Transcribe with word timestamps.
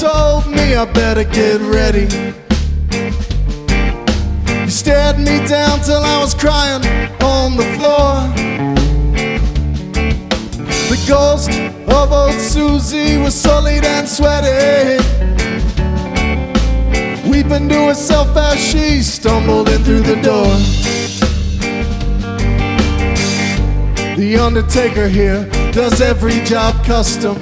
told 0.00 0.46
me 0.46 0.74
I 0.74 0.84
better 0.92 1.24
get 1.24 1.60
ready. 1.60 2.06
He 4.64 4.70
stared 4.70 5.18
me 5.18 5.44
down 5.46 5.80
till 5.80 6.02
I 6.02 6.18
was 6.20 6.34
crying 6.34 6.82
on 7.22 7.56
the 7.56 7.64
floor. 7.76 8.28
The 10.88 11.04
ghost 11.06 11.50
of 11.88 12.12
old 12.12 12.40
Susie 12.40 13.18
was 13.18 13.34
sullied 13.34 13.84
and 13.84 14.08
sweaty. 14.08 14.98
Weeping 17.28 17.68
to 17.68 17.88
herself 17.88 18.36
as 18.36 18.58
she 18.58 19.02
stumbled 19.02 19.68
in 19.68 19.84
through 19.84 20.00
the 20.00 20.20
door. 20.22 20.56
The 24.16 24.36
undertaker 24.36 25.08
here 25.08 25.44
does 25.72 26.00
every 26.00 26.42
job 26.44 26.84
custom. 26.84 27.38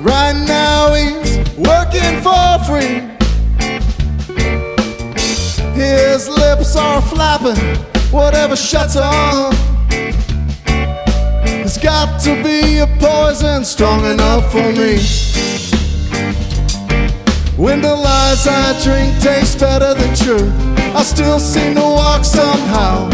Right 0.00 0.36
now 0.46 0.94
he's 0.94 1.38
working 1.58 2.22
for 2.22 2.58
free. 2.64 3.02
His 5.74 6.28
lips 6.28 6.76
are 6.76 7.02
flapping, 7.02 7.56
whatever 8.12 8.54
shuts 8.54 8.94
on. 8.96 9.52
There's 11.44 11.78
got 11.78 12.20
to 12.22 12.40
be 12.44 12.78
a 12.78 12.86
poison 13.00 13.64
strong 13.64 14.04
enough 14.04 14.52
for 14.52 14.70
me. 14.72 15.00
When 17.56 17.82
the 17.82 17.92
lies 17.92 18.46
I 18.46 18.80
drink 18.84 19.20
taste 19.20 19.58
better 19.58 19.94
than 19.94 20.14
truth, 20.14 20.52
I 20.94 21.02
still 21.02 21.40
seem 21.40 21.74
to 21.74 21.80
walk 21.80 22.24
somehow. 22.24 23.10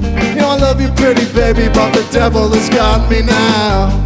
You 0.00 0.36
know 0.36 0.50
I 0.50 0.58
love 0.60 0.80
you, 0.80 0.90
pretty 0.90 1.26
baby, 1.32 1.66
but 1.74 1.92
the 1.92 2.06
devil 2.12 2.48
has 2.50 2.70
got 2.70 3.10
me 3.10 3.22
now. 3.22 4.00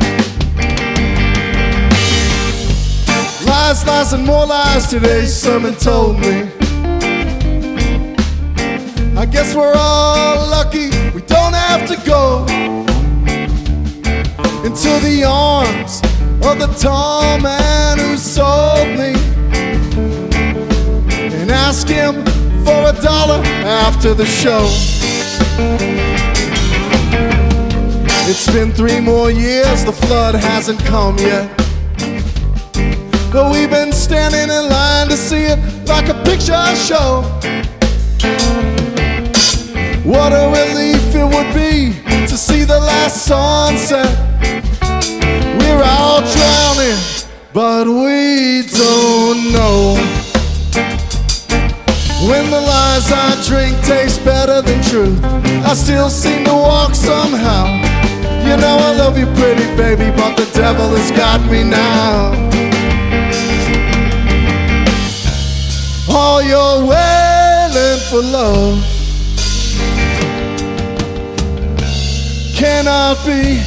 And 4.12 4.26
more 4.26 4.46
lies 4.46 4.86
today's 4.86 5.34
sermon 5.34 5.74
told 5.74 6.20
me. 6.20 6.42
I 9.16 9.26
guess 9.26 9.54
we're 9.56 9.72
all 9.74 10.46
lucky 10.50 10.90
we 11.10 11.22
don't 11.22 11.54
have 11.54 11.88
to 11.88 11.96
go 12.06 12.44
into 14.62 14.90
the 15.00 15.24
arms 15.26 16.02
of 16.44 16.58
the 16.58 16.66
tall 16.78 17.40
man 17.40 17.98
who 17.98 18.16
sold 18.16 18.88
me 18.90 19.14
and 21.40 21.50
ask 21.50 21.88
him 21.88 22.24
for 22.64 22.90
a 22.90 23.02
dollar 23.02 23.42
after 23.64 24.12
the 24.12 24.26
show. 24.26 24.66
It's 28.28 28.50
been 28.52 28.70
three 28.70 29.00
more 29.00 29.30
years, 29.30 29.84
the 29.84 29.92
flood 29.92 30.34
hasn't 30.34 30.78
come 30.84 31.16
yet. 31.18 31.64
But 33.34 33.50
we've 33.50 33.68
been 33.68 33.83
standing 34.30 34.56
in 34.56 34.68
line 34.70 35.08
to 35.08 35.16
see 35.16 35.44
it 35.44 35.58
like 35.86 36.08
a 36.08 36.14
picture 36.24 36.54
show. 36.76 37.22
What 40.02 40.32
a 40.32 40.44
relief 40.48 41.14
it 41.14 41.28
would 41.34 41.50
be 41.52 41.92
to 42.26 42.36
see 42.36 42.64
the 42.64 42.78
last 42.78 43.26
sunset. 43.26 44.08
We're 45.58 45.82
all 45.84 46.20
drowning, 46.36 47.00
but 47.52 47.86
we 47.86 48.62
don't 48.80 49.52
know. 49.52 49.96
When 52.28 52.50
the 52.50 52.60
lies 52.60 53.12
I 53.12 53.42
drink 53.46 53.76
taste 53.84 54.24
better 54.24 54.62
than 54.62 54.82
truth, 54.84 55.22
I 55.68 55.74
still 55.74 56.08
seem 56.08 56.44
to 56.44 56.54
walk 56.54 56.94
somehow. 56.94 57.66
You 58.46 58.56
know 58.56 58.76
I 58.88 58.94
love 58.96 59.18
you, 59.18 59.26
pretty 59.40 59.66
baby, 59.76 60.10
but 60.16 60.36
the 60.36 60.50
devil 60.54 60.88
has 60.96 61.10
got 61.10 61.40
me 61.50 61.62
now. 61.64 62.53
All 66.44 66.50
your 66.50 66.88
wailing 66.88 68.00
for 68.10 68.20
love 68.20 68.84
cannot 72.54 73.16
be 73.24 73.62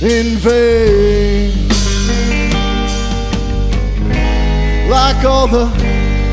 in 0.00 0.36
vain. 0.38 1.68
Like 4.88 5.22
all 5.24 5.48
the 5.48 5.68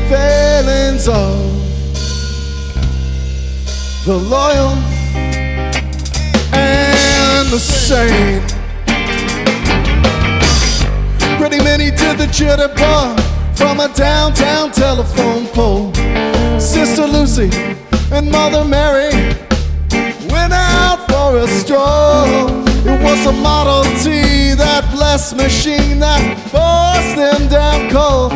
failings 0.08 1.08
of 1.08 1.52
the 4.06 4.16
loyal 4.16 4.72
and 6.54 7.48
the 7.50 7.58
sane. 7.58 8.42
Pretty 11.38 11.62
many 11.62 11.90
did 11.90 12.16
the 12.16 12.28
jitterbug 12.28 13.31
from 13.54 13.80
a 13.80 13.88
downtown 13.94 14.70
telephone 14.72 15.46
pole. 15.48 15.92
Sister 16.58 17.06
Lucy 17.06 17.50
and 18.10 18.30
Mother 18.30 18.64
Mary 18.64 19.10
went 20.30 20.52
out 20.52 21.06
for 21.08 21.38
a 21.38 21.46
stroll. 21.48 22.62
It 22.84 23.00
was 23.02 23.26
a 23.26 23.32
Model 23.32 23.84
T, 24.02 24.54
that 24.54 24.88
blessed 24.92 25.36
machine 25.36 26.00
that 26.00 26.20
forced 26.50 27.16
them 27.16 27.48
down 27.48 27.88
cold. 27.90 28.32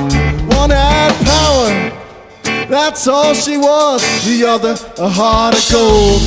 One 0.54 0.70
had 0.70 1.12
power, 1.24 2.66
that's 2.68 3.06
all 3.08 3.34
she 3.34 3.58
was. 3.58 4.02
The 4.24 4.46
other, 4.46 4.76
a 4.98 5.08
heart 5.08 5.54
of 5.56 5.64
gold. 5.70 6.22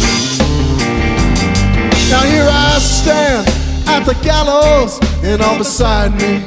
Now 2.09 2.23
here 2.23 2.47
I 2.49 2.79
stand 2.79 3.47
at 3.87 4.03
the 4.05 4.15
gallows, 4.23 4.99
and 5.23 5.41
all 5.41 5.57
beside 5.57 6.13
me, 6.19 6.43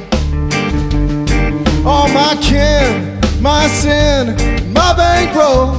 all 1.85 2.07
my 2.09 2.37
kin, 2.41 3.19
my 3.41 3.67
sin, 3.67 4.35
my 4.71 4.93
bankroll. 4.95 5.73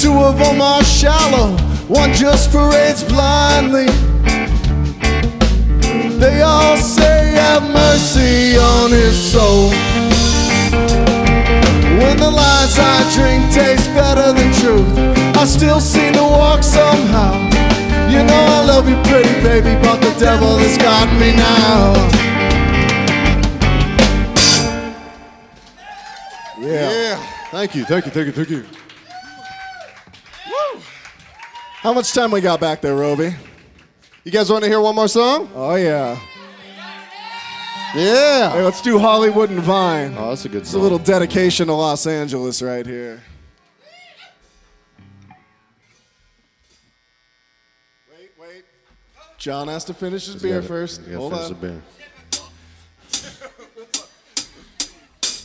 Two 0.00 0.14
of 0.14 0.38
them 0.38 0.60
are 0.60 0.82
shallow, 0.82 1.56
one 1.86 2.12
just 2.12 2.50
parades 2.50 3.04
blindly. 3.04 3.86
They 6.18 6.42
all 6.42 6.76
say, 6.76 7.32
Have 7.34 7.62
mercy 7.62 8.56
on 8.56 8.90
his 8.90 9.16
soul. 9.16 9.70
When 11.98 12.16
the 12.16 12.30
lies 12.30 12.78
I 12.78 13.08
drink 13.14 13.52
taste 13.52 13.88
better 13.94 14.32
than 14.32 14.52
truth, 14.54 15.36
I 15.36 15.44
still 15.44 15.80
seem 15.80 16.14
to 16.14 16.22
walk 16.22 16.64
somehow. 16.64 17.34
You 18.10 18.24
know 18.24 18.42
I 18.58 18.64
love 18.64 18.88
you, 18.88 18.96
pretty 19.04 19.34
baby, 19.42 19.80
but 19.80 20.00
the 20.00 20.14
devil 20.18 20.58
has 20.58 20.76
got 20.76 21.08
me 21.20 21.34
now. 21.36 22.31
Thank 27.52 27.74
you, 27.74 27.84
thank 27.84 28.06
you, 28.06 28.10
thank 28.10 28.26
you, 28.28 28.32
thank 28.32 28.48
you. 28.48 28.64
How 31.82 31.92
much 31.92 32.10
time 32.14 32.30
we 32.30 32.40
got 32.40 32.60
back 32.60 32.80
there, 32.80 32.94
Roby? 32.96 33.34
You 34.24 34.32
guys 34.32 34.50
want 34.50 34.64
to 34.64 34.70
hear 34.70 34.80
one 34.80 34.94
more 34.94 35.06
song? 35.06 35.50
Oh 35.54 35.74
yeah. 35.74 36.18
Yeah. 37.94 38.52
Hey, 38.52 38.62
let's 38.62 38.80
do 38.80 38.98
Hollywood 38.98 39.50
and 39.50 39.60
Vine. 39.60 40.14
Oh, 40.16 40.30
that's 40.30 40.46
a 40.46 40.48
good 40.48 40.60
song. 40.60 40.60
It's 40.64 40.72
a 40.74 40.78
little 40.78 40.98
dedication 40.98 41.66
to 41.66 41.74
Los 41.74 42.06
Angeles 42.06 42.62
right 42.62 42.86
here. 42.86 43.20
Wait, 48.18 48.30
wait. 48.40 48.64
John 49.36 49.68
has 49.68 49.84
to 49.84 49.92
finish 49.92 50.24
his 50.24 50.40
beer 50.42 50.54
gotta- 50.62 50.68
first. 50.68 51.02
Hold 51.08 51.34
on. 51.34 51.48
the 51.50 51.54
beer. 51.54 51.82